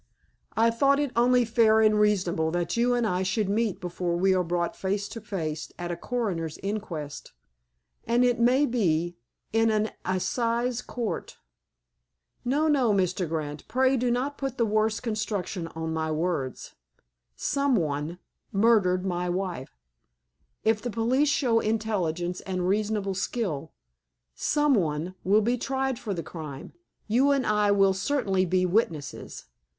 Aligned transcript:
I 0.57 0.71
thought 0.71 0.99
it 0.99 1.11
only 1.15 1.45
fair 1.45 1.79
and 1.79 1.99
reasonable 1.99 2.49
that 2.49 2.75
you 2.75 2.95
and 2.95 3.05
I 3.05 3.21
should 3.21 3.47
meet 3.47 3.79
before 3.79 4.15
we 4.15 4.33
are 4.33 4.43
brought 4.43 4.75
face 4.75 5.07
to 5.09 5.21
face 5.21 5.71
at 5.77 5.91
a 5.91 5.95
coroner's 5.95 6.57
inquest, 6.63 7.33
and, 8.05 8.25
it 8.25 8.39
may 8.39 8.65
be, 8.65 9.15
in 9.53 9.69
an 9.69 9.91
Assize 10.03 10.81
Court.... 10.81 11.37
No, 12.43 12.67
no, 12.67 12.91
Mr. 12.91 13.29
Grant. 13.29 13.67
Pray 13.67 13.95
do 13.95 14.09
not 14.09 14.39
put 14.39 14.57
the 14.57 14.65
worst 14.65 15.03
construction 15.03 15.67
on 15.75 15.93
my 15.93 16.09
words. 16.11 16.73
Someone 17.35 18.17
murdered 18.51 19.05
my 19.05 19.29
wife. 19.29 19.77
If 20.63 20.81
the 20.81 20.89
police 20.89 21.29
show 21.29 21.59
intelligence 21.59 22.41
and 22.41 22.67
reasonable 22.67 23.13
skill, 23.13 23.71
someone 24.33 25.13
will 25.23 25.41
be 25.41 25.59
tried 25.59 25.99
for 25.99 26.15
the 26.15 26.23
crime. 26.23 26.73
You 27.07 27.29
and 27.29 27.45
I 27.45 27.69
will 27.69 27.93
certainly 27.93 28.47
be 28.47 28.65
witnesses. 28.65 29.45